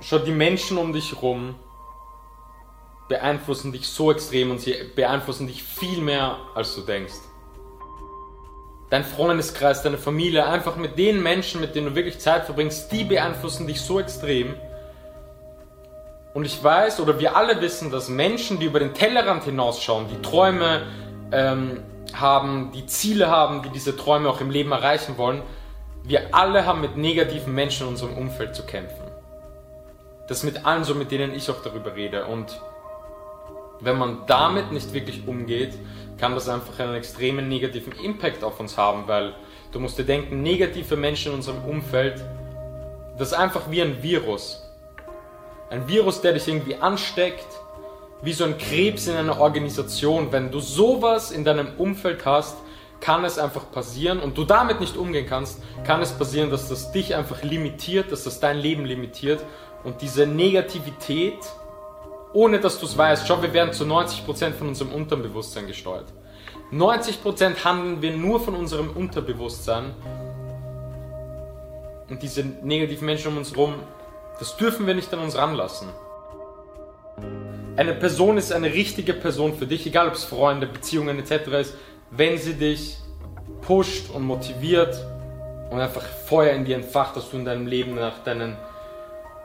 Schau, 0.00 0.18
die 0.18 0.32
Menschen 0.32 0.76
um 0.76 0.92
dich 0.92 1.12
herum 1.12 1.54
beeinflussen 3.08 3.72
dich 3.72 3.88
so 3.88 4.10
extrem 4.10 4.50
und 4.50 4.60
sie 4.60 4.74
beeinflussen 4.94 5.46
dich 5.46 5.62
viel 5.62 6.00
mehr, 6.00 6.38
als 6.54 6.74
du 6.74 6.80
denkst. 6.80 7.14
Dein 8.90 9.04
Freundeskreis, 9.04 9.82
deine 9.82 9.98
Familie, 9.98 10.46
einfach 10.46 10.76
mit 10.76 10.98
den 10.98 11.22
Menschen, 11.22 11.60
mit 11.60 11.74
denen 11.74 11.88
du 11.88 11.94
wirklich 11.94 12.18
Zeit 12.18 12.44
verbringst, 12.44 12.92
die 12.92 13.04
beeinflussen 13.04 13.66
dich 13.66 13.80
so 13.80 13.98
extrem. 14.00 14.54
Und 16.32 16.44
ich 16.44 16.62
weiß, 16.62 17.00
oder 17.00 17.18
wir 17.18 17.36
alle 17.36 17.60
wissen, 17.60 17.90
dass 17.90 18.08
Menschen, 18.08 18.58
die 18.58 18.66
über 18.66 18.78
den 18.78 18.94
Tellerrand 18.94 19.44
hinausschauen, 19.44 20.06
die 20.08 20.20
Träume 20.22 20.82
ähm, 21.32 21.82
haben, 22.12 22.72
die 22.72 22.86
Ziele 22.86 23.30
haben, 23.30 23.62
die 23.62 23.70
diese 23.70 23.96
Träume 23.96 24.28
auch 24.28 24.40
im 24.40 24.50
Leben 24.50 24.72
erreichen 24.72 25.18
wollen, 25.18 25.42
wir 26.04 26.34
alle 26.34 26.66
haben 26.66 26.80
mit 26.80 26.96
negativen 26.96 27.54
Menschen 27.54 27.86
in 27.86 27.94
unserem 27.94 28.16
Umfeld 28.16 28.54
zu 28.54 28.64
kämpfen. 28.64 29.03
Das 30.26 30.42
mit 30.42 30.64
allen 30.64 30.84
so, 30.84 30.94
mit 30.94 31.10
denen 31.10 31.34
ich 31.34 31.50
auch 31.50 31.62
darüber 31.62 31.94
rede. 31.94 32.24
Und 32.26 32.60
wenn 33.80 33.98
man 33.98 34.26
damit 34.26 34.72
nicht 34.72 34.92
wirklich 34.92 35.26
umgeht, 35.26 35.74
kann 36.18 36.34
das 36.34 36.48
einfach 36.48 36.78
einen 36.78 36.94
extremen 36.94 37.48
negativen 37.48 37.92
Impact 37.92 38.42
auf 38.44 38.60
uns 38.60 38.78
haben, 38.78 39.06
weil 39.06 39.34
du 39.72 39.80
musst 39.80 39.98
dir 39.98 40.04
denken, 40.04 40.42
negative 40.42 40.96
Menschen 40.96 41.32
in 41.32 41.38
unserem 41.38 41.64
Umfeld, 41.64 42.24
das 43.18 43.32
ist 43.32 43.34
einfach 43.34 43.70
wie 43.70 43.82
ein 43.82 44.02
Virus. 44.02 44.62
Ein 45.70 45.88
Virus, 45.88 46.20
der 46.20 46.32
dich 46.32 46.48
irgendwie 46.48 46.76
ansteckt, 46.76 47.46
wie 48.22 48.32
so 48.32 48.44
ein 48.44 48.56
Krebs 48.56 49.06
in 49.06 49.16
einer 49.16 49.40
Organisation. 49.40 50.28
Wenn 50.30 50.50
du 50.50 50.60
sowas 50.60 51.30
in 51.30 51.44
deinem 51.44 51.68
Umfeld 51.76 52.24
hast, 52.24 52.56
kann 53.00 53.24
es 53.24 53.38
einfach 53.38 53.70
passieren 53.70 54.20
und 54.20 54.38
du 54.38 54.44
damit 54.44 54.80
nicht 54.80 54.96
umgehen 54.96 55.26
kannst, 55.28 55.60
kann 55.84 56.00
es 56.00 56.12
passieren, 56.12 56.50
dass 56.50 56.70
das 56.70 56.90
dich 56.92 57.14
einfach 57.14 57.42
limitiert, 57.42 58.10
dass 58.10 58.24
das 58.24 58.40
dein 58.40 58.56
Leben 58.56 58.86
limitiert 58.86 59.44
und 59.84 60.00
diese 60.02 60.26
Negativität 60.26 61.38
ohne 62.34 62.58
dass 62.58 62.78
du 62.78 62.86
es 62.86 62.98
weißt. 62.98 63.26
Schau, 63.26 63.40
wir 63.40 63.54
werden 63.54 63.72
zu 63.72 63.84
90% 63.84 64.52
von 64.52 64.68
unserem 64.68 64.92
Unterbewusstsein 64.92 65.66
gesteuert. 65.66 66.12
90% 66.72 67.64
handeln 67.64 68.02
wir 68.02 68.14
nur 68.16 68.40
von 68.40 68.54
unserem 68.56 68.90
Unterbewusstsein. 68.90 69.94
Und 72.10 72.22
diese 72.22 72.42
negativen 72.42 73.06
Menschen 73.06 73.28
um 73.28 73.38
uns 73.38 73.52
herum, 73.52 73.74
das 74.38 74.56
dürfen 74.56 74.86
wir 74.86 74.94
nicht 74.94 75.12
an 75.14 75.20
uns 75.20 75.36
ranlassen. 75.36 75.88
Eine 77.76 77.94
Person 77.94 78.36
ist 78.36 78.52
eine 78.52 78.72
richtige 78.72 79.14
Person 79.14 79.54
für 79.54 79.66
dich, 79.66 79.86
egal 79.86 80.08
ob 80.08 80.14
es 80.14 80.24
Freunde, 80.24 80.66
Beziehungen 80.66 81.18
etc. 81.18 81.48
ist, 81.60 81.74
wenn 82.10 82.36
sie 82.36 82.54
dich 82.54 82.98
pusht 83.62 84.10
und 84.10 84.24
motiviert 84.24 84.96
und 85.70 85.80
einfach 85.80 86.02
Feuer 86.02 86.52
in 86.52 86.64
dir 86.64 86.76
entfacht, 86.76 87.16
dass 87.16 87.30
du 87.30 87.36
in 87.36 87.44
deinem 87.44 87.66
Leben 87.66 87.94
nach 87.94 88.22
deinen 88.24 88.56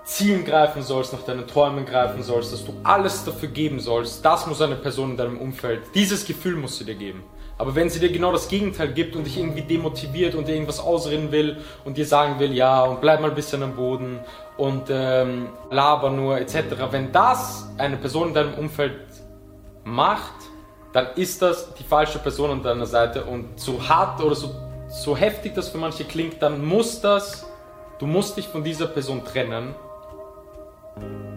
Zielen 0.03 0.43
greifen 0.43 0.81
sollst, 0.81 1.13
nach 1.13 1.21
deinen 1.23 1.47
Träumen 1.47 1.85
greifen 1.85 2.23
sollst, 2.23 2.51
dass 2.51 2.65
du 2.65 2.73
alles 2.83 3.23
dafür 3.23 3.49
geben 3.49 3.79
sollst, 3.79 4.25
das 4.25 4.47
muss 4.47 4.61
eine 4.61 4.75
Person 4.75 5.11
in 5.11 5.17
deinem 5.17 5.37
Umfeld, 5.37 5.81
dieses 5.93 6.25
Gefühl 6.25 6.55
muss 6.55 6.77
sie 6.77 6.85
dir 6.85 6.95
geben. 6.95 7.23
Aber 7.59 7.75
wenn 7.75 7.89
sie 7.89 7.99
dir 7.99 8.09
genau 8.09 8.31
das 8.31 8.47
Gegenteil 8.47 8.93
gibt 8.93 9.17
und 9.17 9.25
dich 9.25 9.37
irgendwie 9.37 9.61
demotiviert 9.61 10.33
und 10.33 10.47
dir 10.47 10.53
irgendwas 10.53 10.79
ausreden 10.79 11.31
will 11.33 11.57
und 11.83 11.97
dir 11.97 12.05
sagen 12.05 12.39
will, 12.39 12.53
ja, 12.53 12.83
und 12.83 13.01
bleib 13.01 13.19
mal 13.19 13.29
ein 13.29 13.35
bisschen 13.35 13.61
am 13.61 13.75
Boden 13.75 14.19
und 14.57 14.83
ähm, 14.89 15.49
laber 15.69 16.09
nur 16.09 16.39
etc., 16.39 16.63
wenn 16.89 17.11
das 17.11 17.67
eine 17.77 17.97
Person 17.97 18.29
in 18.29 18.33
deinem 18.33 18.53
Umfeld 18.53 19.01
macht, 19.83 20.33
dann 20.93 21.07
ist 21.15 21.41
das 21.41 21.73
die 21.73 21.83
falsche 21.83 22.19
Person 22.19 22.49
an 22.49 22.63
deiner 22.63 22.85
Seite 22.85 23.25
und 23.25 23.59
so 23.59 23.87
hart 23.87 24.23
oder 24.23 24.35
so, 24.35 24.51
so 24.87 25.17
heftig 25.17 25.53
das 25.53 25.67
für 25.67 25.77
manche 25.77 26.05
klingt, 26.05 26.41
dann 26.41 26.65
muss 26.65 27.01
das, 27.01 27.45
du 27.99 28.07
musst 28.07 28.37
dich 28.37 28.47
von 28.47 28.63
dieser 28.63 28.87
Person 28.87 29.23
trennen 29.25 29.75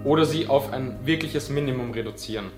oder 0.05 0.25
sie 0.25 0.49
auf 0.49 0.73
ein 0.73 0.99
wirkliches 1.05 1.49
Minimum 1.49 1.93
reduzieren. 1.93 2.51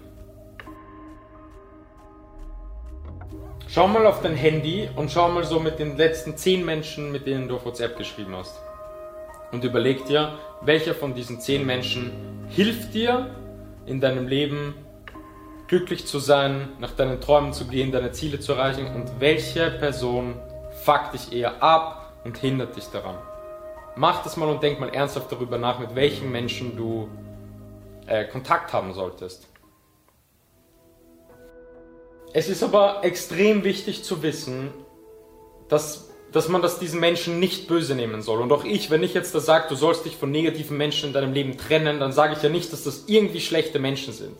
Schau 3.69 3.89
mal 3.89 4.07
auf 4.07 4.23
dein 4.23 4.37
Handy 4.37 4.89
und 4.95 5.11
schau 5.11 5.29
mal 5.31 5.45
so 5.45 5.59
mit 5.59 5.79
den 5.79 5.97
letzten 5.97 6.37
10 6.37 6.65
Menschen, 6.65 7.11
mit 7.11 7.27
denen 7.27 7.49
du 7.49 7.57
auf 7.57 7.65
WhatsApp 7.65 7.99
geschrieben 7.99 8.37
hast. 8.37 8.55
Und 9.51 9.65
überleg 9.65 10.05
dir, 10.07 10.39
welcher 10.63 10.95
von 10.95 11.15
diesen 11.15 11.41
10 11.41 11.67
Menschen 11.67 12.13
hilft 12.49 12.95
dir 12.95 13.35
in 13.87 14.01
deinem 14.01 14.29
Leben 14.29 14.75
glücklich 15.67 16.07
zu 16.07 16.19
sein, 16.19 16.69
nach 16.79 16.93
deinen 16.93 17.21
Träumen 17.21 17.53
zu 17.53 17.67
gehen, 17.67 17.91
deine 17.91 18.13
Ziele 18.13 18.39
zu 18.39 18.53
erreichen 18.53 18.87
und 18.95 19.21
welche 19.21 19.71
Person 19.71 20.37
fuckt 20.85 21.15
dich 21.15 21.33
eher 21.33 21.63
ab 21.63 22.13
und 22.25 22.39
hindert 22.39 22.77
dich 22.77 22.85
daran. 22.87 23.17
Mach 23.97 24.23
das 24.25 24.37
mal 24.37 24.49
und 24.49 24.63
denk 24.63 24.81
mal 24.81 24.89
ernsthaft 24.89 25.31
darüber 25.31 25.59
nach, 25.59 25.79
mit 25.79 25.95
welchen 25.95 26.33
Menschen 26.33 26.77
du 26.77 27.09
äh, 28.07 28.25
Kontakt 28.25 28.73
haben 28.73 28.93
solltest. 28.93 29.47
Es 32.33 32.49
ist 32.49 32.65
aber 32.65 33.05
extrem 33.05 33.63
wichtig 33.63 34.03
zu 34.03 34.23
wissen, 34.25 34.73
dass, 35.69 36.11
dass 36.33 36.49
man 36.49 36.63
das 36.63 36.81
diesen 36.81 36.99
Menschen 36.99 37.39
nicht 37.39 37.69
böse 37.69 37.95
nehmen 37.95 38.23
soll. 38.23 38.41
Und 38.41 38.51
auch 38.51 38.65
ich, 38.65 38.91
wenn 38.91 39.05
ich 39.05 39.15
jetzt 39.15 39.33
da 39.37 39.41
sage, 39.41 39.67
du 39.69 39.77
sollst 39.77 40.05
dich 40.05 40.17
von 40.17 40.33
negativen 40.33 40.77
Menschen 40.77 41.09
in 41.09 41.13
deinem 41.13 41.33
Leben 41.33 41.57
trennen, 41.57 42.01
dann 42.01 42.11
sage 42.11 42.35
ich 42.35 42.43
ja 42.43 42.49
nicht, 42.49 42.73
dass 42.73 42.83
das 42.83 43.05
irgendwie 43.07 43.41
schlechte 43.41 43.79
Menschen 43.79 44.13
sind. 44.13 44.37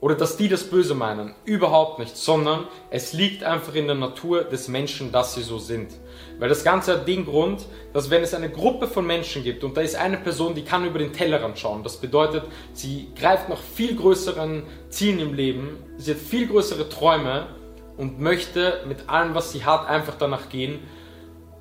Oder 0.00 0.14
dass 0.14 0.38
die 0.38 0.48
das 0.48 0.64
Böse 0.64 0.94
meinen. 0.94 1.34
Überhaupt 1.44 1.98
nicht. 1.98 2.16
Sondern 2.16 2.66
es 2.88 3.12
liegt 3.12 3.44
einfach 3.44 3.74
in 3.74 3.86
der 3.86 3.96
Natur 3.96 4.44
des 4.44 4.68
Menschen, 4.68 5.12
dass 5.12 5.34
sie 5.34 5.42
so 5.42 5.58
sind. 5.58 5.92
Weil 6.38 6.48
das 6.48 6.64
Ganze 6.64 6.94
hat 6.94 7.08
den 7.08 7.26
Grund, 7.26 7.66
dass 7.92 8.08
wenn 8.08 8.22
es 8.22 8.32
eine 8.32 8.48
Gruppe 8.48 8.86
von 8.86 9.06
Menschen 9.06 9.44
gibt 9.44 9.62
und 9.62 9.76
da 9.76 9.82
ist 9.82 9.96
eine 9.96 10.16
Person, 10.16 10.54
die 10.54 10.64
kann 10.64 10.86
über 10.86 10.98
den 10.98 11.12
Tellerrand 11.12 11.58
schauen. 11.58 11.82
Das 11.82 11.98
bedeutet, 11.98 12.44
sie 12.72 13.08
greift 13.14 13.50
nach 13.50 13.60
viel 13.60 13.94
größeren 13.94 14.62
Zielen 14.88 15.20
im 15.20 15.34
Leben, 15.34 15.76
sie 15.98 16.12
hat 16.12 16.18
viel 16.18 16.48
größere 16.48 16.88
Träume 16.88 17.46
und 17.98 18.20
möchte 18.20 18.80
mit 18.88 19.10
allem, 19.10 19.34
was 19.34 19.52
sie 19.52 19.66
hat, 19.66 19.86
einfach 19.86 20.14
danach 20.18 20.48
gehen. 20.48 20.78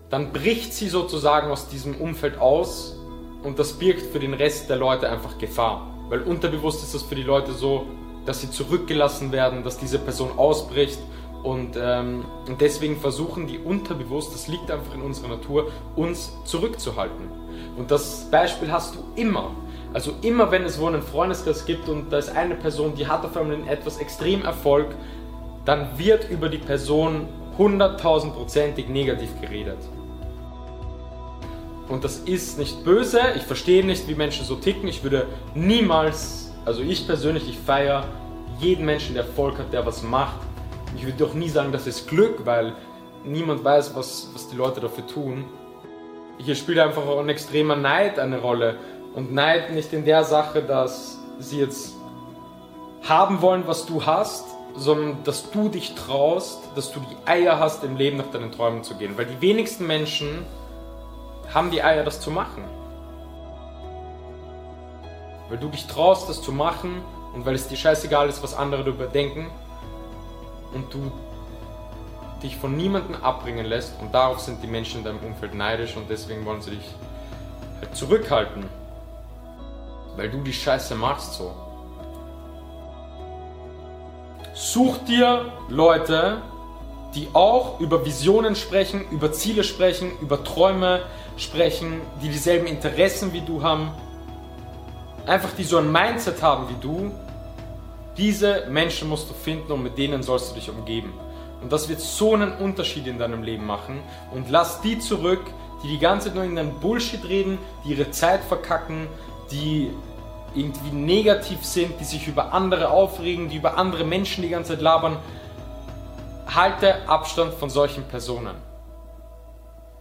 Dann 0.10 0.32
bricht 0.32 0.74
sie 0.74 0.88
sozusagen 0.88 1.52
aus 1.52 1.68
diesem 1.68 1.96
Umfeld 1.96 2.40
aus 2.40 2.98
und 3.44 3.60
das 3.60 3.74
birgt 3.74 4.02
für 4.14 4.20
den 4.20 4.34
Rest 4.34 4.70
der 4.70 4.78
Leute 4.78 5.10
einfach 5.10 5.38
Gefahr. 5.38 5.94
Weil 6.08 6.22
unterbewusst 6.22 6.82
ist 6.84 6.96
das 6.96 7.04
für 7.04 7.16
die 7.16 7.24
Leute 7.24 7.52
so, 7.52 7.86
dass 8.30 8.42
sie 8.42 8.52
zurückgelassen 8.52 9.32
werden, 9.32 9.64
dass 9.64 9.80
diese 9.80 9.98
Person 9.98 10.38
ausbricht 10.38 11.00
und, 11.42 11.76
ähm, 11.82 12.26
deswegen 12.60 12.96
versuchen 12.96 13.48
die 13.48 13.58
unterbewusst, 13.58 14.36
das 14.36 14.48
liegt 14.48 14.70
einfach 14.70 14.94
in 14.94 15.02
unserer 15.02 15.30
Natur, 15.30 15.72
uns 15.96 16.38
zurückzuhalten. 16.46 17.28
Und 17.76 17.90
das 17.90 18.30
Beispiel 18.30 18.72
hast 18.72 18.94
du 18.94 19.00
immer. 19.16 19.50
Also 19.96 20.14
immer 20.22 20.52
wenn 20.52 20.64
es 20.64 20.80
wo 20.80 20.86
einen 20.86 21.02
Freundeskreis 21.02 21.66
gibt 21.66 21.90
und 21.90 22.14
da 22.14 22.20
ist 22.20 22.30
eine 22.30 22.54
Person, 22.54 22.94
die 22.94 23.08
hat 23.08 23.26
auf 23.26 23.36
einmal 23.36 23.56
in 23.56 23.68
etwas 23.68 23.98
extrem 23.98 24.46
Erfolg, 24.46 24.90
dann 25.66 25.98
wird 25.98 26.30
über 26.30 26.50
die 26.50 26.60
Person 26.60 27.28
hunderttausendprozentig 27.58 28.90
negativ 28.90 29.30
geredet. 29.42 29.80
Und 31.88 32.04
das 32.04 32.20
ist 32.20 32.60
nicht 32.60 32.84
böse, 32.84 33.22
ich 33.36 33.42
verstehe 33.42 33.84
nicht, 33.84 34.08
wie 34.08 34.14
Menschen 34.14 34.46
so 34.46 34.56
ticken. 34.56 34.88
Ich 34.88 35.02
würde 35.02 35.26
niemals, 35.56 36.49
also 36.66 36.81
ich 36.81 37.08
persönlich, 37.08 37.47
ich 37.50 37.58
feiere 37.58 38.06
jeden 38.59 38.86
Menschen, 38.86 39.16
der 39.16 39.24
Erfolg 39.24 39.58
hat, 39.58 39.72
der 39.72 39.86
was 39.86 40.03
macht, 40.03 40.40
ich 40.96 41.06
würde 41.06 41.18
doch 41.18 41.34
nie 41.34 41.50
sagen, 41.50 41.72
das 41.72 41.88
ist 41.88 42.08
Glück, 42.08 42.46
weil 42.46 42.74
niemand 43.24 43.64
weiß, 43.64 43.96
was, 43.96 44.30
was 44.34 44.50
die 44.50 44.56
Leute 44.56 44.81
dafür 44.81 45.06
tun. 45.08 45.46
Hier 46.38 46.56
spielt 46.56 46.80
einfach 46.80 47.06
auch 47.06 47.19
ein 47.19 47.30
extremer 47.30 47.75
Neid 47.75 48.18
eine 48.18 48.40
Rolle. 48.40 48.78
Und 49.14 49.34
Neid 49.34 49.72
nicht 49.72 49.94
in 49.94 50.06
der 50.06 50.24
Sache, 50.24 50.62
dass 50.62 51.19
sie 51.40 51.59
jetzt 51.59 51.96
haben 53.08 53.42
wollen, 53.42 53.64
was 53.66 53.86
du 53.86 54.06
hast, 54.06 54.46
sondern 54.75 55.18
dass 55.24 55.52
du 55.52 55.69
dich 55.69 55.96
traust, 55.96 56.59
dass 56.75 56.92
du 56.92 57.00
die 57.00 57.30
Eier 57.30 57.59
hast, 57.59 57.84
im 57.84 57.98
Leben 57.98 58.18
nach 58.18 58.31
deinen 58.31 58.52
Träumen 58.52 58.84
zu 58.84 58.96
gehen. 58.96 59.18
Weil 59.18 59.25
die 59.25 59.42
wenigsten 59.42 59.88
Menschen 59.88 60.46
haben 61.53 61.72
die 61.72 61.84
Eier, 61.84 62.03
das 62.03 62.22
zu 62.22 62.31
machen. 62.31 62.64
Weil 65.50 65.57
du 65.57 65.69
dich 65.69 65.88
traust, 65.88 66.30
das 66.30 66.42
zu 66.42 66.51
machen 66.51 67.01
und 67.34 67.46
weil 67.46 67.56
es 67.56 67.68
dir 67.68 67.78
scheißegal 67.78 68.30
ist, 68.30 68.42
was 68.44 68.54
andere 68.54 68.84
darüber 68.84 69.07
denken, 69.07 69.50
und 70.74 70.94
du 70.94 71.12
dich 72.44 72.56
von 72.56 72.75
niemandem 72.78 73.16
abbringen 73.22 73.66
lässt 73.66 73.94
und 74.01 74.13
darauf 74.13 74.40
sind 74.40 74.63
die 74.63 74.68
Menschen 74.68 75.00
in 75.00 75.04
deinem 75.04 75.19
Umfeld 75.19 75.54
neidisch 75.54 75.96
und 75.98 76.10
deswegen 76.10 76.46
wollen 76.46 76.62
sie 76.62 76.72
dich 76.72 76.86
halt 77.81 77.96
zurückhalten, 77.96 78.66
weil 80.16 80.30
du 80.30 80.42
die 80.42 80.54
Scheiße 80.54 80.96
machst 80.96 81.34
so. 81.34 81.54
Such 84.54 84.98
dir 85.00 85.51
Leute, 85.69 86.42
die 87.16 87.28
auch 87.34 87.80
über 87.80 88.06
Visionen 88.06 88.56
sprechen, 88.56 89.06
über 89.10 89.31
Ziele 89.31 89.63
sprechen, 89.63 90.12
über 90.22 90.44
Träume 90.44 91.01
sprechen, 91.38 92.01
die 92.22 92.30
dieselben 92.30 92.68
Interessen 92.68 93.34
wie 93.34 93.42
du 93.42 93.63
haben, 93.63 93.92
einfach 95.30 95.52
die 95.58 95.64
so 95.64 95.78
ein 95.78 95.92
Mindset 95.92 96.42
haben 96.42 96.68
wie 96.70 96.81
du 96.81 97.12
diese 98.20 98.66
Menschen 98.70 99.08
musst 99.08 99.30
du 99.30 99.34
finden 99.34 99.72
und 99.72 99.81
mit 99.81 99.98
denen 99.98 100.24
sollst 100.24 100.52
du 100.52 100.56
dich 100.56 100.70
umgeben. 100.70 101.14
Und 101.62 101.72
das 101.72 101.88
wird 101.88 102.02
so 102.02 102.34
einen 102.34 102.52
Unterschied 102.52 103.08
in 103.08 103.18
deinem 103.18 103.44
Leben 103.44 103.66
machen. 103.66 104.02
Und 104.34 104.50
lass 104.50 104.81
die 104.81 105.00
zurück, 105.00 105.42
die 105.84 105.88
die 105.88 106.00
ganze 106.00 106.28
Zeit 106.28 106.36
nur 106.36 106.44
in 106.44 106.56
deinem 106.56 106.80
Bullshit 106.81 107.24
reden, 107.26 107.58
die 107.84 107.92
ihre 107.92 108.12
Zeit 108.12 108.44
verkacken, 108.44 109.08
die 109.52 109.92
irgendwie 110.54 110.92
negativ 110.92 111.64
sind, 111.64 112.00
die 112.00 112.04
sich 112.04 112.28
über 112.28 112.54
andere 112.54 112.90
aufregen, 112.90 113.50
die 113.50 113.56
über 113.56 113.78
andere 113.78 114.04
Menschen 114.04 114.42
die 114.42 114.50
ganze 114.50 114.74
Zeit 114.74 114.82
labern. 114.82 115.18
Halte 116.54 117.08
Abstand 117.08 117.54
von 117.54 117.70
solchen 117.70 118.04
Personen. 118.04 118.56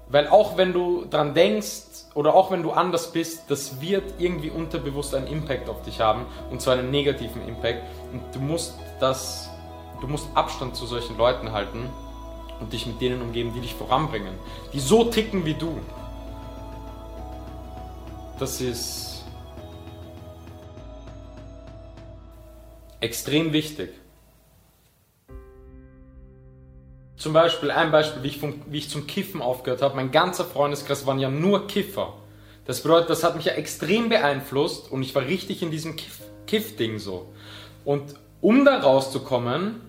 Weil 0.09 0.27
auch 0.27 0.57
wenn 0.57 0.73
du 0.73 1.05
dran 1.05 1.35
denkst 1.35 1.88
oder 2.15 2.35
auch 2.35 2.51
wenn 2.51 2.63
du 2.63 2.73
anders 2.73 3.13
bist, 3.13 3.51
das 3.51 3.81
wird 3.81 4.15
irgendwie 4.19 4.51
unterbewusst 4.51 5.15
einen 5.15 5.27
Impact 5.27 5.69
auf 5.69 5.83
dich 5.83 6.01
haben 6.01 6.27
und 6.51 6.61
zwar 6.61 6.75
einen 6.75 6.91
negativen 6.91 7.47
Impact 7.47 7.83
und 8.13 8.23
du 8.35 8.41
musst 8.41 8.75
das 9.01 9.51
du 10.01 10.07
musst 10.07 10.29
Abstand 10.35 10.77
zu 10.77 10.87
solchen 10.87 11.17
Leuten 11.17 11.53
halten 11.53 11.89
und 12.61 12.73
dich 12.73 12.87
mit 12.87 13.01
denen 13.01 13.23
umgeben, 13.23 13.53
die 13.55 13.61
dich 13.61 13.75
voranbringen, 13.75 14.35
die 14.73 14.81
so 14.81 15.05
ticken 15.05 15.45
wie 15.45 15.55
du. 15.55 15.81
Das 18.39 18.61
ist 18.61 19.25
extrem 23.01 23.53
wichtig. 23.53 23.91
Zum 27.19 27.33
Beispiel, 27.33 27.73
ein 27.73 27.91
Beispiel, 27.91 28.23
wie 28.23 28.29
ich, 28.29 28.39
vom, 28.39 28.63
wie 28.69 28.79
ich 28.79 28.89
zum 28.89 29.09
Kiffen 29.09 29.43
aufgehört 29.43 29.83
habe. 29.83 29.97
Mein 29.97 30.13
ganzer 30.13 30.45
Freundeskreis 30.45 31.05
waren 31.05 31.19
ja 31.19 31.29
nur 31.29 31.67
Kiffer. 31.67 32.15
Das 32.65 32.83
bedeutet, 32.83 33.11
das 33.11 33.25
hat 33.25 33.35
mich 33.35 33.47
ja 33.47 33.55
extrem 33.55 34.09
beeinflusst 34.09 34.91
und 34.93 35.03
ich 35.03 35.15
war 35.15 35.27
richtig 35.27 35.63
in 35.63 35.71
diesem 35.71 35.97
Kiff-Ding 35.97 36.93
Kiff 36.93 37.03
so. 37.03 37.33
Und 37.85 38.15
um 38.41 38.65
da 38.65 38.79
rauszukommen, 38.79 39.81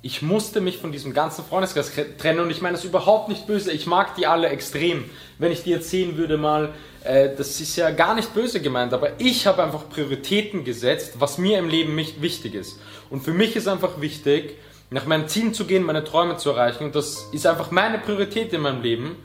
ich 0.00 0.22
musste 0.22 0.60
mich 0.60 0.78
von 0.78 0.90
diesem 0.90 1.12
ganzen 1.12 1.44
Freundeskreis 1.44 1.92
trennen 2.18 2.40
und 2.40 2.50
ich 2.50 2.62
meine 2.62 2.76
das 2.76 2.84
überhaupt 2.84 3.28
nicht 3.28 3.46
böse. 3.46 3.70
Ich 3.70 3.86
mag 3.86 4.16
die 4.16 4.26
alle 4.26 4.48
extrem. 4.48 5.04
Wenn 5.38 5.52
ich 5.52 5.62
dir 5.62 5.76
erzählen 5.76 6.16
würde 6.16 6.38
mal, 6.38 6.72
äh, 7.04 7.36
das 7.36 7.60
ist 7.60 7.76
ja 7.76 7.90
gar 7.90 8.14
nicht 8.14 8.32
böse 8.34 8.60
gemeint, 8.60 8.94
aber 8.94 9.20
ich 9.20 9.46
habe 9.46 9.62
einfach 9.62 9.88
Prioritäten 9.88 10.64
gesetzt, 10.64 11.14
was 11.18 11.38
mir 11.38 11.58
im 11.58 11.68
Leben 11.68 11.96
wichtig 11.96 12.54
ist. 12.54 12.80
Und 13.10 13.22
für 13.22 13.32
mich 13.32 13.54
ist 13.54 13.68
einfach 13.68 14.00
wichtig, 14.00 14.56
nach 14.92 15.06
meinen 15.06 15.28
Zielen 15.28 15.54
zu 15.54 15.64
gehen, 15.64 15.82
meine 15.84 16.04
Träume 16.04 16.36
zu 16.36 16.50
erreichen. 16.50 16.92
Das 16.92 17.28
ist 17.32 17.46
einfach 17.46 17.70
meine 17.70 17.98
Priorität 17.98 18.52
in 18.52 18.60
meinem 18.60 18.82
Leben. 18.82 19.16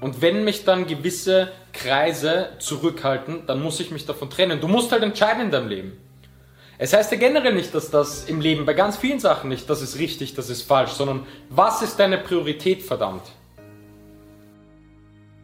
Und 0.00 0.22
wenn 0.22 0.44
mich 0.44 0.64
dann 0.64 0.86
gewisse 0.86 1.50
Kreise 1.72 2.50
zurückhalten, 2.58 3.46
dann 3.46 3.62
muss 3.62 3.80
ich 3.80 3.90
mich 3.90 4.06
davon 4.06 4.30
trennen. 4.30 4.60
Du 4.60 4.68
musst 4.68 4.92
halt 4.92 5.02
entscheiden 5.02 5.42
in 5.42 5.50
deinem 5.50 5.68
Leben. 5.68 5.92
Es 6.80 6.92
heißt 6.92 7.10
ja 7.10 7.18
generell 7.18 7.54
nicht, 7.54 7.74
dass 7.74 7.90
das 7.90 8.24
im 8.26 8.40
Leben 8.40 8.64
bei 8.64 8.74
ganz 8.74 8.96
vielen 8.96 9.18
Sachen 9.18 9.48
nicht, 9.48 9.68
das 9.68 9.82
ist 9.82 9.98
richtig, 9.98 10.34
das 10.34 10.48
ist 10.48 10.62
falsch, 10.62 10.92
sondern 10.92 11.26
was 11.50 11.82
ist 11.82 11.98
deine 11.98 12.18
Priorität, 12.18 12.82
verdammt? 12.82 13.22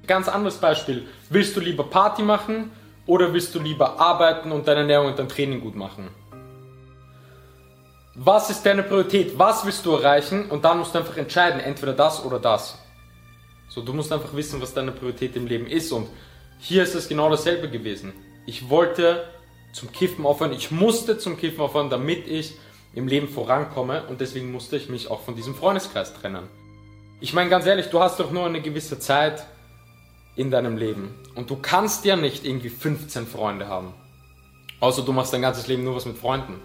Ganz 0.06 0.28
anderes 0.28 0.58
Beispiel. 0.58 1.08
Willst 1.30 1.56
du 1.56 1.60
lieber 1.60 1.84
Party 1.84 2.22
machen 2.22 2.70
oder 3.06 3.32
willst 3.32 3.52
du 3.54 3.58
lieber 3.58 3.98
arbeiten 3.98 4.52
und 4.52 4.68
deine 4.68 4.80
Ernährung 4.80 5.08
und 5.08 5.18
dein 5.18 5.28
Training 5.28 5.60
gut 5.60 5.74
machen? 5.74 6.08
Was 8.16 8.48
ist 8.48 8.64
deine 8.64 8.84
Priorität? 8.84 9.36
Was 9.38 9.64
willst 9.64 9.84
du 9.84 9.92
erreichen? 9.92 10.48
Und 10.48 10.64
dann 10.64 10.78
musst 10.78 10.94
du 10.94 10.98
einfach 10.98 11.16
entscheiden, 11.16 11.58
entweder 11.60 11.92
das 11.92 12.24
oder 12.24 12.38
das. 12.38 12.78
So, 13.68 13.82
du 13.82 13.92
musst 13.92 14.12
einfach 14.12 14.34
wissen, 14.36 14.62
was 14.62 14.72
deine 14.72 14.92
Priorität 14.92 15.34
im 15.34 15.48
Leben 15.48 15.66
ist. 15.66 15.90
Und 15.90 16.08
hier 16.58 16.84
ist 16.84 16.94
es 16.94 17.08
genau 17.08 17.28
dasselbe 17.28 17.68
gewesen. 17.68 18.12
Ich 18.46 18.70
wollte 18.70 19.24
zum 19.72 19.90
Kiffen 19.90 20.24
aufhören. 20.24 20.52
Ich 20.52 20.70
musste 20.70 21.18
zum 21.18 21.36
Kiffen 21.36 21.60
aufhören, 21.60 21.90
damit 21.90 22.28
ich 22.28 22.54
im 22.94 23.08
Leben 23.08 23.28
vorankomme. 23.28 24.04
Und 24.06 24.20
deswegen 24.20 24.52
musste 24.52 24.76
ich 24.76 24.88
mich 24.88 25.10
auch 25.10 25.22
von 25.22 25.34
diesem 25.34 25.56
Freundeskreis 25.56 26.14
trennen. 26.14 26.48
Ich 27.20 27.32
meine 27.32 27.50
ganz 27.50 27.66
ehrlich, 27.66 27.88
du 27.88 27.98
hast 27.98 28.20
doch 28.20 28.30
nur 28.30 28.46
eine 28.46 28.60
gewisse 28.60 29.00
Zeit 29.00 29.44
in 30.36 30.52
deinem 30.52 30.76
Leben. 30.76 31.16
Und 31.34 31.50
du 31.50 31.56
kannst 31.56 32.04
ja 32.04 32.14
nicht 32.14 32.44
irgendwie 32.44 32.70
15 32.70 33.26
Freunde 33.26 33.66
haben. 33.66 33.92
Außer 34.78 35.02
du 35.02 35.12
machst 35.12 35.32
dein 35.32 35.42
ganzes 35.42 35.66
Leben 35.66 35.82
nur 35.82 35.96
was 35.96 36.06
mit 36.06 36.16
Freunden. 36.16 36.60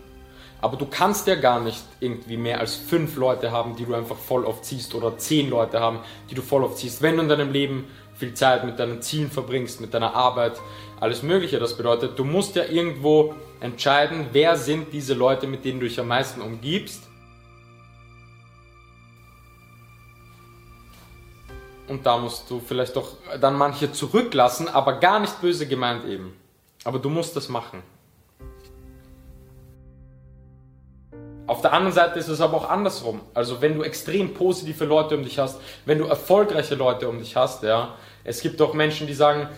Aber 0.61 0.75
du 0.75 0.85
kannst 0.85 1.27
ja 1.27 1.35
gar 1.35 1.59
nicht 1.59 1.83
irgendwie 2.00 2.38
mehr 2.38 2.59
als 2.59 2.75
fünf 2.75 3.15
Leute 3.15 3.51
haben, 3.51 3.75
die 3.75 3.85
du 3.85 3.94
einfach 3.94 4.17
voll 4.17 4.45
oft 4.45 4.65
siehst 4.65 4.94
oder 4.94 5.17
zehn 5.17 5.50
Leute 5.50 5.79
haben, 5.79 6.00
die 6.29 6.35
du 6.35 6.41
voll 6.41 6.63
oft 6.63 6.77
siehst, 6.77 7.01
wenn 7.01 7.15
du 7.15 7.23
in 7.23 7.29
deinem 7.29 7.51
Leben 7.51 7.88
viel 8.15 8.33
Zeit 8.33 8.65
mit 8.65 8.77
deinen 8.77 9.01
Zielen 9.01 9.31
verbringst, 9.31 9.79
mit 9.79 9.94
deiner 9.94 10.13
Arbeit, 10.13 10.59
alles 11.00 11.23
Mögliche. 11.23 11.59
Das 11.59 11.77
bedeutet, 11.77 12.19
du 12.19 12.25
musst 12.25 12.56
ja 12.56 12.65
irgendwo 12.65 13.33
entscheiden, 13.61 14.27
wer 14.33 14.57
sind 14.57 14.91
diese 14.91 15.13
Leute, 15.13 15.47
mit 15.47 15.63
denen 15.63 15.79
du 15.79 15.88
dich 15.88 16.00
am 16.00 16.09
meisten 16.09 16.41
umgibst. 16.41 17.03
Und 21.88 22.06
da 22.06 22.17
musst 22.17 22.50
du 22.51 22.59
vielleicht 22.59 22.95
doch 22.97 23.13
dann 23.39 23.57
manche 23.57 23.91
zurücklassen, 23.91 24.67
aber 24.67 25.00
gar 25.00 25.19
nicht 25.19 25.39
böse 25.41 25.65
gemeint 25.67 26.06
eben. 26.06 26.35
Aber 26.83 27.00
du 27.00 27.09
musst 27.09 27.35
das 27.35 27.50
machen. 27.50 27.81
Auf 31.49 31.61
der 31.61 31.73
anderen 31.73 31.95
Seite 31.95 32.19
ist 32.19 32.27
es 32.27 32.41
aber 32.41 32.57
auch 32.57 32.69
andersrum. 32.69 33.21
Also 33.33 33.59
wenn 33.59 33.73
du 33.73 33.81
extrem 33.81 34.35
positive 34.35 34.85
Leute 34.85 35.17
um 35.17 35.23
dich 35.23 35.39
hast, 35.39 35.59
wenn 35.83 35.97
du 35.97 36.05
erfolgreiche 36.05 36.75
Leute 36.75 37.09
um 37.09 37.17
dich 37.17 37.35
hast, 37.35 37.63
ja, 37.63 37.95
es 38.23 38.41
gibt 38.41 38.61
auch 38.61 38.75
Menschen, 38.75 39.07
die 39.07 39.15
sagen, 39.15 39.49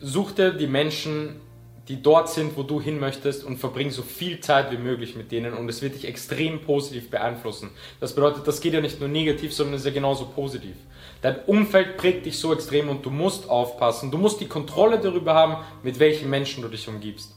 such 0.00 0.30
dir 0.30 0.52
die 0.52 0.68
Menschen, 0.68 1.40
die 1.88 2.00
dort 2.00 2.28
sind, 2.28 2.56
wo 2.56 2.62
du 2.62 2.80
hin 2.80 3.00
möchtest 3.00 3.42
und 3.42 3.56
verbring 3.56 3.90
so 3.90 4.02
viel 4.02 4.38
Zeit 4.38 4.70
wie 4.70 4.76
möglich 4.76 5.16
mit 5.16 5.32
denen 5.32 5.54
und 5.54 5.68
es 5.68 5.82
wird 5.82 5.96
dich 5.96 6.06
extrem 6.06 6.60
positiv 6.60 7.10
beeinflussen. 7.10 7.70
Das 7.98 8.14
bedeutet, 8.14 8.46
das 8.46 8.60
geht 8.60 8.74
ja 8.74 8.80
nicht 8.80 9.00
nur 9.00 9.08
negativ, 9.08 9.52
sondern 9.52 9.74
ist 9.74 9.86
ja 9.86 9.90
genauso 9.90 10.26
positiv. 10.26 10.76
Dein 11.20 11.34
Umfeld 11.46 11.96
prägt 11.96 12.26
dich 12.26 12.38
so 12.38 12.52
extrem 12.52 12.88
und 12.90 13.04
du 13.04 13.10
musst 13.10 13.50
aufpassen, 13.50 14.12
du 14.12 14.18
musst 14.18 14.40
die 14.40 14.46
Kontrolle 14.46 15.00
darüber 15.00 15.34
haben, 15.34 15.56
mit 15.82 15.98
welchen 15.98 16.30
Menschen 16.30 16.62
du 16.62 16.68
dich 16.68 16.86
umgibst. 16.86 17.32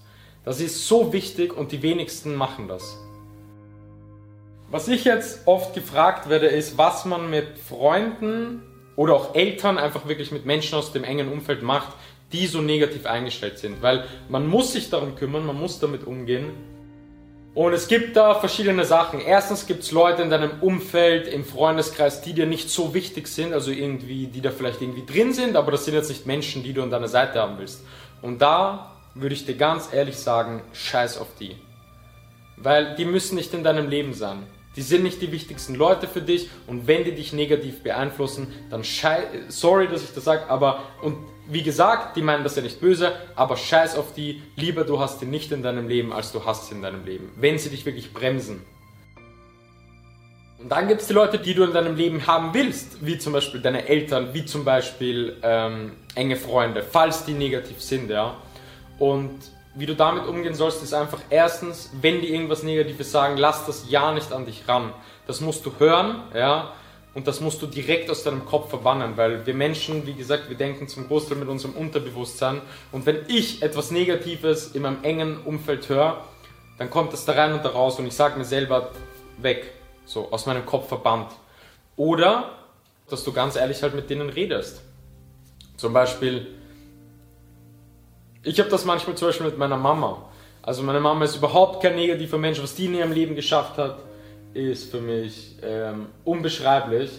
Das 0.46 0.62
ist 0.62 0.88
so 0.88 1.12
wichtig 1.12 1.58
und 1.58 1.72
die 1.72 1.82
wenigsten 1.82 2.36
machen 2.36 2.68
das. 2.68 3.07
Was 4.70 4.90
ich 4.90 5.06
jetzt 5.06 5.48
oft 5.48 5.74
gefragt 5.74 6.30
werde, 6.30 6.48
ist, 6.48 6.78
was 6.78 7.06
man 7.06 7.30
mit 7.30 7.58
Freunden 7.58 8.64
oder 8.98 9.16
auch 9.16 9.34
Eltern, 9.34 9.78
einfach 9.78 10.08
wirklich 10.08 10.32
mit 10.32 10.46
Menschen 10.46 10.78
aus 10.78 10.92
dem 10.92 11.06
engen 11.06 11.32
Umfeld 11.32 11.64
macht, 11.64 11.94
die 12.34 12.48
so 12.48 12.62
negativ 12.62 13.06
eingestellt 13.06 13.60
sind. 13.60 13.82
Weil 13.82 14.04
man 14.28 14.46
muss 14.46 14.74
sich 14.74 14.90
darum 14.90 15.16
kümmern, 15.16 15.46
man 15.46 15.58
muss 15.58 15.80
damit 15.80 16.06
umgehen. 16.06 16.52
Und 17.54 17.72
es 17.72 17.88
gibt 17.88 18.18
da 18.18 18.36
verschiedene 18.36 18.84
Sachen. 18.84 19.22
Erstens 19.22 19.68
gibt 19.68 19.84
es 19.84 19.92
Leute 19.92 20.22
in 20.22 20.30
deinem 20.30 20.60
Umfeld, 20.60 21.28
im 21.28 21.46
Freundeskreis, 21.46 22.22
die 22.22 22.34
dir 22.34 22.46
nicht 22.46 22.70
so 22.70 22.94
wichtig 22.94 23.30
sind, 23.30 23.54
also 23.54 23.72
irgendwie, 23.72 24.28
die 24.28 24.42
da 24.42 24.52
vielleicht 24.52 24.82
irgendwie 24.82 25.06
drin 25.06 25.34
sind, 25.34 25.56
aber 25.56 25.72
das 25.72 25.86
sind 25.86 25.94
jetzt 25.94 26.10
nicht 26.10 26.26
Menschen, 26.26 26.62
die 26.64 26.74
du 26.74 26.84
an 26.84 26.92
deiner 26.92 27.08
Seite 27.08 27.40
haben 27.40 27.58
willst. 27.58 27.86
Und 28.22 28.42
da 28.42 28.92
würde 29.16 29.34
ich 29.34 29.46
dir 29.46 29.56
ganz 29.56 29.94
ehrlich 29.94 30.18
sagen, 30.18 30.62
scheiß 30.74 31.18
auf 31.20 31.30
die. 31.40 31.56
Weil 32.58 32.96
die 32.96 33.06
müssen 33.06 33.36
nicht 33.36 33.54
in 33.54 33.64
deinem 33.64 33.88
Leben 33.88 34.14
sein. 34.14 34.46
Die 34.78 34.84
sind 34.84 35.04
nicht 35.04 35.22
die 35.24 35.32
wichtigsten 35.32 35.74
Leute 35.74 36.08
für 36.08 36.22
dich 36.22 36.50
und 36.68 36.86
wenn 36.86 37.04
die 37.04 37.14
dich 37.14 37.34
negativ 37.34 37.82
beeinflussen, 37.82 38.54
dann 38.70 38.84
scheiß, 38.84 39.26
sorry, 39.50 39.88
dass 39.88 40.04
ich 40.04 40.14
das 40.14 40.24
sage, 40.24 40.48
aber 40.50 40.84
und 41.02 41.18
wie 41.50 41.64
gesagt, 41.64 42.16
die 42.16 42.22
meinen 42.22 42.44
das 42.44 42.56
ja 42.56 42.62
nicht 42.62 42.80
böse, 42.80 43.14
aber 43.36 43.58
scheiß 43.58 43.98
auf 43.98 44.14
die, 44.14 44.44
lieber 44.56 44.84
du 44.84 45.00
hast 45.00 45.20
sie 45.20 45.26
nicht 45.26 45.52
in 45.52 45.64
deinem 45.64 45.88
Leben, 45.88 46.14
als 46.14 46.32
du 46.32 46.46
hast 46.46 46.68
sie 46.68 46.76
in 46.76 46.84
deinem 46.84 47.04
Leben, 47.06 47.32
wenn 47.38 47.58
sie 47.58 47.70
dich 47.70 47.86
wirklich 47.86 48.14
bremsen. 48.14 48.62
Und 50.60 50.70
dann 50.72 50.88
gibt 50.88 51.02
es 51.02 51.08
die 51.08 51.14
Leute, 51.14 51.40
die 51.40 51.56
du 51.56 51.64
in 51.64 51.74
deinem 51.74 51.96
Leben 51.96 52.28
haben 52.28 52.54
willst, 52.54 53.06
wie 53.06 53.18
zum 53.18 53.34
Beispiel 53.34 53.62
deine 53.62 53.88
Eltern, 53.88 54.34
wie 54.34 54.46
zum 54.46 54.64
Beispiel 54.64 55.38
ähm, 55.42 55.94
enge 56.14 56.36
Freunde, 56.36 56.84
falls 56.84 57.26
die 57.26 57.34
negativ 57.34 57.82
sind, 57.82 58.10
ja. 58.10 58.38
Und 59.00 59.40
wie 59.78 59.86
du 59.86 59.96
damit 59.96 60.26
umgehen 60.26 60.56
sollst, 60.56 60.82
ist 60.82 60.94
einfach 60.94 61.20
erstens, 61.30 61.92
wenn 62.02 62.22
die 62.22 62.34
irgendwas 62.34 62.64
Negatives 62.64 63.12
sagen, 63.12 63.38
lass 63.38 63.66
das 63.68 63.86
ja 63.90 64.12
nicht 64.12 64.32
an 64.34 64.46
dich 64.46 64.68
ran. 64.68 64.92
Das 65.28 65.40
musst 65.40 65.66
du 65.66 65.72
hören, 65.78 66.24
ja, 66.34 66.74
und 67.14 67.28
das 67.28 67.42
musst 67.42 67.62
du 67.62 67.68
direkt 67.68 68.10
aus 68.10 68.24
deinem 68.24 68.46
Kopf 68.46 68.70
verbannen, 68.70 69.18
weil 69.18 69.46
wir 69.46 69.54
Menschen, 69.54 70.06
wie 70.06 70.14
gesagt, 70.14 70.50
wir 70.50 70.58
denken 70.58 70.88
zum 70.88 71.08
Großteil 71.08 71.38
mit 71.38 71.48
unserem 71.48 71.76
Unterbewusstsein. 71.76 72.62
Und 72.92 73.06
wenn 73.06 73.20
ich 73.28 73.62
etwas 73.62 73.92
Negatives 73.92 74.72
in 74.76 74.84
meinem 74.84 75.04
engen 75.04 75.42
Umfeld 75.44 75.90
höre, 75.90 76.24
dann 76.78 76.90
kommt 76.90 77.14
das 77.14 77.26
da 77.26 77.34
rein 77.34 77.54
und 77.54 77.66
da 77.66 77.70
raus 77.70 77.98
und 78.00 78.06
ich 78.06 78.14
sage 78.14 78.38
mir 78.38 78.46
selber 78.46 78.92
weg, 79.38 79.74
so 80.06 80.32
aus 80.32 80.46
meinem 80.46 80.66
Kopf 80.66 80.88
verbannt. 80.88 81.32
Oder, 81.96 82.52
dass 83.10 83.24
du 83.24 83.32
ganz 83.34 83.56
ehrlich 83.56 83.82
halt 83.82 83.96
mit 83.96 84.10
denen 84.10 84.30
redest. 84.30 84.82
Zum 85.76 85.94
Beispiel, 85.94 86.48
ich 88.44 88.60
habe 88.60 88.70
das 88.70 88.86
manchmal 88.86 89.16
zum 89.16 89.30
Beispiel 89.30 89.48
mit 89.48 89.58
meiner 89.58 89.78
Mama. 89.78 90.30
Also 90.62 90.84
meine 90.84 91.00
Mama 91.00 91.26
ist 91.26 91.36
überhaupt 91.36 91.82
kein 91.82 91.96
negativer 91.96 92.38
Mensch. 92.38 92.62
Was 92.62 92.76
die 92.76 92.86
in 92.86 92.96
ihrem 92.96 93.12
Leben 93.12 93.36
geschafft 93.36 93.78
hat, 93.78 94.00
ist 94.54 94.92
für 94.92 95.00
mich 95.00 95.56
ähm, 95.64 96.08
unbeschreiblich. 96.24 97.12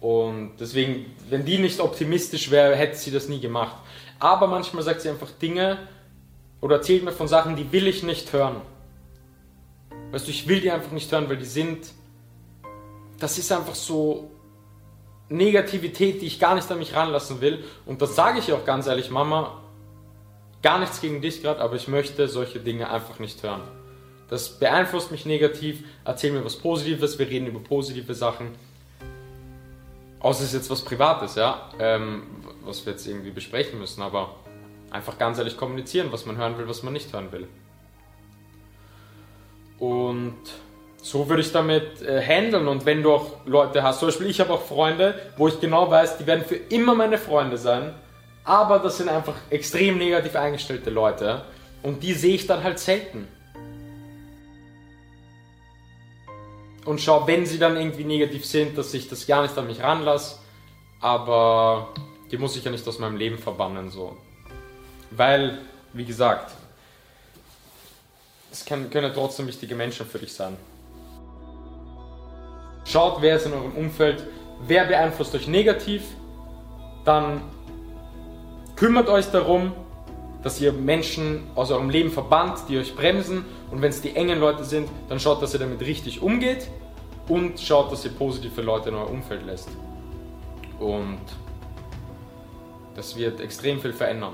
Und 0.00 0.52
deswegen, 0.58 1.06
wenn 1.28 1.44
die 1.44 1.58
nicht 1.58 1.78
optimistisch 1.78 2.50
wäre, 2.50 2.74
hätte 2.74 2.96
sie 2.96 3.10
das 3.10 3.28
nie 3.28 3.40
gemacht. 3.40 3.76
Aber 4.18 4.46
manchmal 4.46 4.82
sagt 4.82 5.02
sie 5.02 5.08
einfach 5.08 5.30
Dinge 5.30 5.78
oder 6.60 6.76
erzählt 6.76 7.04
mir 7.04 7.12
von 7.12 7.28
Sachen, 7.28 7.56
die 7.56 7.70
will 7.72 7.86
ich 7.86 8.02
nicht 8.02 8.32
hören. 8.32 8.56
Weißt 10.10 10.26
du, 10.26 10.30
ich 10.30 10.48
will 10.48 10.60
die 10.60 10.70
einfach 10.70 10.92
nicht 10.92 11.10
hören, 11.12 11.28
weil 11.28 11.36
die 11.36 11.44
sind. 11.44 11.92
Das 13.18 13.38
ist 13.38 13.52
einfach 13.52 13.74
so 13.74 14.30
Negativität, 15.28 16.22
die 16.22 16.26
ich 16.26 16.40
gar 16.40 16.54
nicht 16.54 16.70
an 16.70 16.78
mich 16.78 16.94
ranlassen 16.94 17.40
will. 17.40 17.62
Und 17.86 18.02
das 18.02 18.16
sage 18.16 18.38
ich 18.40 18.52
auch 18.52 18.64
ganz 18.64 18.86
ehrlich, 18.86 19.10
Mama, 19.10 19.59
gar 20.62 20.78
nichts 20.78 21.00
gegen 21.00 21.20
dich 21.20 21.42
gerade, 21.42 21.60
aber 21.60 21.76
ich 21.76 21.88
möchte 21.88 22.28
solche 22.28 22.60
Dinge 22.60 22.90
einfach 22.90 23.18
nicht 23.18 23.42
hören. 23.42 23.62
Das 24.28 24.48
beeinflusst 24.58 25.10
mich 25.10 25.26
negativ. 25.26 25.82
Erzähl 26.04 26.32
mir 26.32 26.44
was 26.44 26.56
Positives, 26.56 27.18
wir 27.18 27.28
reden 27.28 27.48
über 27.48 27.58
positive 27.60 28.14
Sachen. 28.14 28.52
Außer 30.20 30.42
es 30.42 30.48
ist 30.48 30.54
jetzt 30.54 30.70
was 30.70 30.82
Privates, 30.82 31.34
ja, 31.34 31.70
ähm, 31.78 32.22
was 32.64 32.84
wir 32.84 32.92
jetzt 32.92 33.06
irgendwie 33.06 33.30
besprechen 33.30 33.78
müssen, 33.78 34.02
aber 34.02 34.36
einfach 34.90 35.18
ganz 35.18 35.38
ehrlich 35.38 35.56
kommunizieren, 35.56 36.12
was 36.12 36.26
man 36.26 36.36
hören 36.36 36.58
will, 36.58 36.68
was 36.68 36.82
man 36.82 36.92
nicht 36.92 37.12
hören 37.12 37.32
will. 37.32 37.48
Und 39.78 40.36
so 41.02 41.28
würde 41.28 41.40
ich 41.40 41.52
damit 41.52 42.02
äh, 42.02 42.20
handeln. 42.20 42.68
Und 42.68 42.84
wenn 42.84 43.02
du 43.02 43.12
auch 43.12 43.46
Leute 43.46 43.82
hast, 43.82 44.00
zum 44.00 44.08
Beispiel 44.08 44.28
ich 44.28 44.40
habe 44.40 44.52
auch 44.52 44.62
Freunde, 44.62 45.18
wo 45.38 45.48
ich 45.48 45.58
genau 45.58 45.90
weiß, 45.90 46.18
die 46.18 46.26
werden 46.26 46.44
für 46.44 46.56
immer 46.56 46.94
meine 46.94 47.18
Freunde 47.18 47.56
sein, 47.56 47.94
aber 48.44 48.78
das 48.78 48.98
sind 48.98 49.08
einfach 49.08 49.34
extrem 49.50 49.98
negativ 49.98 50.36
eingestellte 50.36 50.90
Leute 50.90 51.44
und 51.82 52.02
die 52.02 52.14
sehe 52.14 52.34
ich 52.34 52.46
dann 52.46 52.62
halt 52.62 52.78
selten. 52.78 53.28
Und 56.84 57.00
schau, 57.00 57.26
wenn 57.26 57.44
sie 57.44 57.58
dann 57.58 57.76
irgendwie 57.76 58.04
negativ 58.04 58.44
sind, 58.44 58.76
dass 58.78 58.94
ich 58.94 59.08
das 59.08 59.26
gar 59.26 59.42
nicht 59.42 59.56
an 59.56 59.66
mich 59.66 59.82
ranlasse, 59.82 60.38
aber 61.00 61.88
die 62.30 62.38
muss 62.38 62.56
ich 62.56 62.64
ja 62.64 62.70
nicht 62.70 62.86
aus 62.88 62.98
meinem 62.98 63.16
Leben 63.16 63.38
verbannen, 63.38 63.90
so. 63.90 64.16
Weil, 65.10 65.58
wie 65.92 66.04
gesagt, 66.04 66.52
es 68.50 68.64
können 68.64 68.90
ja 68.92 69.10
trotzdem 69.10 69.46
wichtige 69.46 69.74
Menschen 69.74 70.06
für 70.06 70.18
dich 70.18 70.32
sein. 70.32 70.56
Schaut, 72.84 73.20
wer 73.20 73.36
ist 73.36 73.46
in 73.46 73.52
eurem 73.52 73.72
Umfeld, 73.72 74.26
wer 74.66 74.84
beeinflusst 74.84 75.34
euch 75.34 75.46
negativ, 75.46 76.02
dann 77.04 77.42
kümmert 78.80 79.10
euch 79.10 79.26
darum, 79.26 79.72
dass 80.42 80.58
ihr 80.58 80.72
Menschen 80.72 81.42
aus 81.54 81.70
eurem 81.70 81.90
Leben 81.90 82.10
verbannt, 82.10 82.60
die 82.70 82.78
euch 82.78 82.96
bremsen 82.96 83.44
und 83.70 83.82
wenn 83.82 83.90
es 83.90 84.00
die 84.00 84.16
engen 84.16 84.40
Leute 84.40 84.64
sind, 84.64 84.88
dann 85.10 85.20
schaut, 85.20 85.42
dass 85.42 85.52
ihr 85.52 85.60
damit 85.60 85.82
richtig 85.82 86.22
umgeht 86.22 86.66
und 87.28 87.60
schaut, 87.60 87.92
dass 87.92 88.06
ihr 88.06 88.10
positive 88.12 88.62
Leute 88.62 88.88
in 88.88 88.94
euer 88.94 89.10
Umfeld 89.10 89.44
lässt. 89.44 89.68
Und 90.78 91.20
das 92.96 93.14
wird 93.18 93.38
extrem 93.40 93.80
viel 93.80 93.92
verändern. 93.92 94.32